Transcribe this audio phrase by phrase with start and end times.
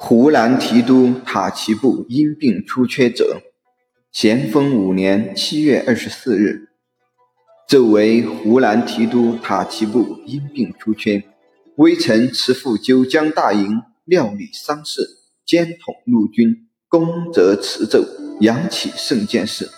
[0.00, 3.42] 湖南提督塔奇布因病出缺者，
[4.12, 6.68] 咸丰五年七月二十四日，
[7.68, 11.24] 奏为湖南提督塔奇布因病出缺，
[11.78, 15.02] 微臣辞赴九江大营料理丧事，
[15.44, 18.04] 兼统陆军，功则辞奏，
[18.40, 19.68] 扬起圣剑事。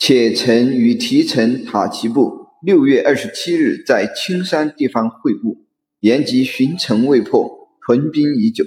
[0.00, 5.58] 且臣与提臣塔奇布六月二十七日在青山地方会晤，
[6.00, 8.64] 言及巡城未破，屯兵已久，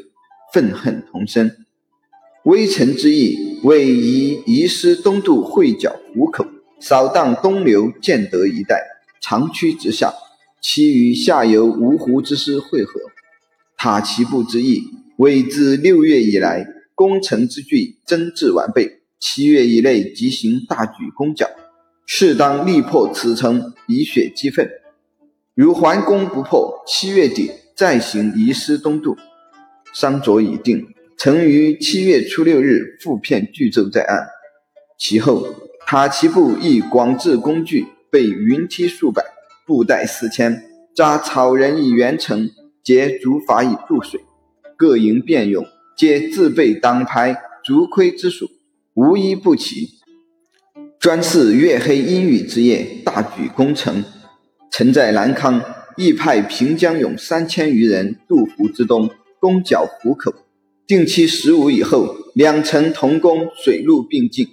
[0.56, 1.52] 愤恨同生。
[2.46, 6.46] 微臣之意为以移师东渡会剿湖口，
[6.80, 8.82] 扫荡东流建德一带，
[9.22, 10.14] 长驱直下，
[10.62, 13.02] 其余下游芜湖之师会合。
[13.76, 14.82] 塔奇布之意
[15.18, 19.02] 为自六月以来，攻城之据增至完备。
[19.20, 21.50] 七月以内即行大举攻剿，
[22.06, 24.70] 适当力破此城，以雪激愤。
[25.54, 29.18] 如还攻不破，七月底再行移师东渡。
[29.96, 34.28] 商卓已定，曾于七月初六日复片巨奏在案。
[35.00, 35.56] 其后，
[35.88, 39.24] 塔奇布亦广置工具，备云梯数百，
[39.66, 42.50] 布袋四千，扎草人以圆城，
[42.84, 44.20] 结竹筏以渡水。
[44.76, 45.66] 各营便勇，
[45.98, 48.50] 皆自备党牌、竹盔之属。
[48.96, 49.92] 无一不齐。
[51.00, 54.04] 专似月黑阴雨之夜，大举攻城。
[54.70, 55.64] 曾在南康，
[55.96, 60.34] 亦派平江勇三千余人渡湖之东，攻剿虎口。
[60.88, 64.48] 定期十五以后，两城同攻，水陆并进。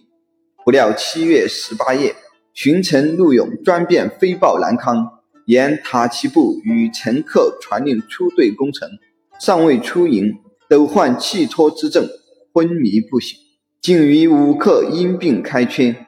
[0.64, 2.14] 不料七月十八夜，
[2.54, 8.88] 巡城陆勇专便飞报南康，言塔奇布与乘客传令出队攻城，
[9.38, 10.38] 尚未出营，
[10.68, 12.08] 都患气脱之症，
[12.54, 13.38] 昏迷不醒。
[13.80, 16.06] 竟于五刻因病开缺，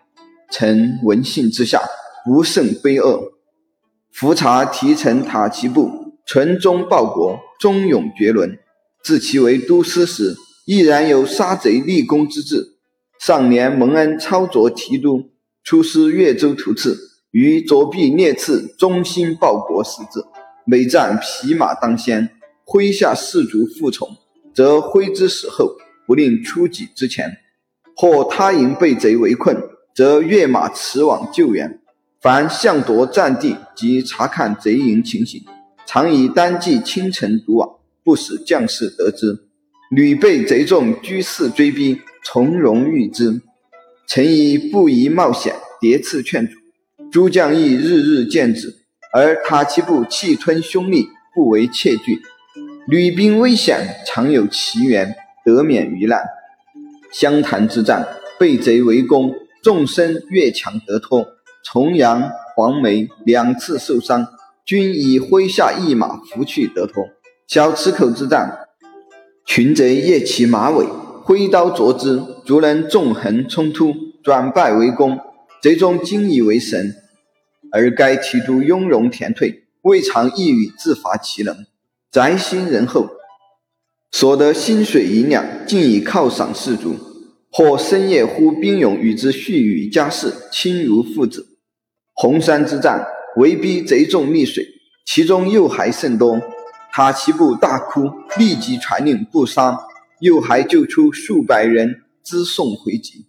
[0.50, 1.82] 臣闻信之下
[2.24, 3.32] 不胜悲恶。
[4.12, 5.90] 伏查提臣塔奇布，
[6.24, 8.56] 纯忠报国，忠勇绝伦。
[9.04, 12.78] 自其为都司时，毅然有杀贼立功之志。
[13.20, 15.30] 上年蒙恩操着提督，
[15.62, 16.98] 出师越州图刺，
[17.30, 20.24] 于左臂列刺“忠心报国”四字。
[20.64, 22.30] 每战匹马当先，
[22.64, 24.08] 麾下士卒服从，
[24.54, 25.76] 则挥之死后，
[26.06, 27.36] 不令出己之前。
[27.94, 29.54] 或他营被贼围困，
[29.94, 31.78] 则跃马驰往救援。
[32.22, 35.44] 凡向夺战地及查看贼营情形，
[35.84, 37.68] 常以单骑清晨独往，
[38.04, 39.48] 不使将士得知。
[39.90, 43.40] 屡被贼众居士追逼，从容御之。
[44.06, 46.52] 臣以不宜冒险，迭次劝阻。
[47.10, 48.74] 诸将亦日日见之，
[49.12, 52.20] 而塔其部气吞凶力，不为怯惧。
[52.86, 55.14] 旅兵危险，常有奇缘，
[55.44, 56.20] 得免于难。
[57.12, 58.06] 湘潭之战，
[58.38, 59.32] 被贼围攻，
[59.62, 61.26] 纵身越墙得脱。
[61.62, 64.26] 重阳、黄梅两次受伤，
[64.66, 67.04] 均以麾下一马扶去得脱。
[67.46, 68.66] 小池口之战，
[69.46, 70.86] 群贼夜骑马尾，
[71.22, 75.18] 挥刀啄之，族人纵横冲突，转败为功。
[75.62, 76.94] 贼中惊以为神，
[77.70, 81.54] 而该提督雍容恬退，未尝一语自伐其能，
[82.10, 83.10] 宅心仁厚。
[84.10, 86.96] 所得薪水银两，尽以犒赏士卒，
[87.50, 91.58] 或深夜呼兵勇与之叙语家事，亲如父子。
[92.14, 93.06] 红山之战，
[93.36, 94.66] 围逼贼众溺水，
[95.06, 96.40] 其中幼孩甚多。
[96.96, 99.76] 塔奇布大哭，立即传令不杀，
[100.20, 103.26] 又还救出数百人，资送回籍。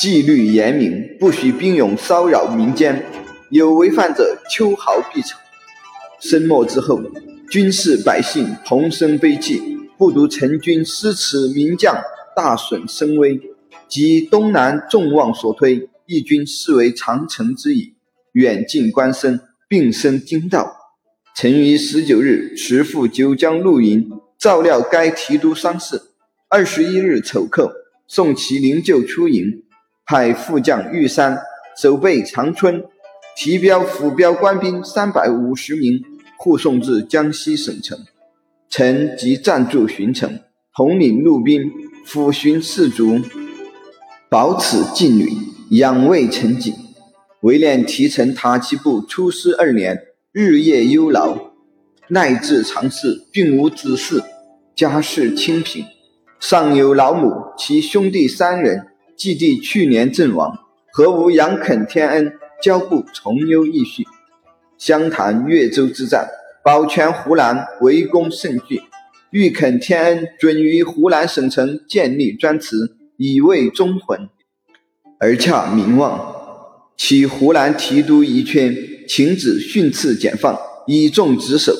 [0.00, 3.04] 纪律严明，不许兵勇骚扰民间，
[3.50, 5.34] 有违犯者，秋毫必惩。
[6.18, 6.98] 申末之后，
[7.50, 9.76] 军士百姓同声悲泣。
[9.98, 11.94] 不独陈军失此名将，
[12.34, 13.38] 大损声威，
[13.86, 17.96] 及东南众望所推，义军视为长城之矣。
[18.32, 20.83] 远近官绅并生惊道。
[21.36, 24.08] 臣于十九日持赴九江陆营，
[24.38, 26.00] 照料该提督丧事。
[26.48, 27.74] 二十一日丑刻，
[28.06, 29.64] 送其灵柩出营，
[30.06, 31.36] 派副将玉山
[31.76, 32.84] 守备长春，
[33.36, 36.04] 提标府标官兵三百五十名，
[36.38, 37.98] 护送至江西省城。
[38.70, 40.38] 臣即暂驻巡城，
[40.72, 41.72] 统领路兵，
[42.06, 43.20] 抚巡士卒，
[44.30, 45.28] 保此禁旅，
[45.70, 46.72] 养卫陈景。
[47.40, 50.00] 唯念提臣塔其部出师二年，
[50.36, 51.52] 日夜忧劳，
[52.08, 54.20] 耐治常事，并无子嗣，
[54.74, 55.84] 家世清贫。
[56.40, 60.58] 上有老母，其兄弟三人，继弟去年阵亡，
[60.92, 64.02] 何无杨肯天恩，交部重忧义绪。
[64.76, 66.28] 湘潭、越州之战。
[66.64, 68.82] 保全湖南，围攻甚巨，
[69.30, 74.28] 欲恳天恩准于湖南省城建立专祠，以慰忠魂。
[75.20, 76.34] 而恰名望，
[76.96, 78.74] 其湖南提督一缺，
[79.06, 81.74] 请旨训斥检放，以重职守。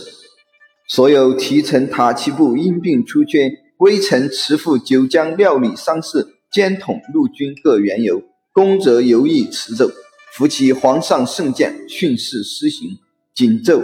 [0.88, 8.23] 所有提成塔其部因病出缺，微臣辞赴九江料理丧事，兼统陆军各缘由，
[8.53, 9.91] 公则由意辞奏，
[10.35, 12.99] 扶其皇上圣鉴，训示施行。
[13.35, 13.82] 谨奏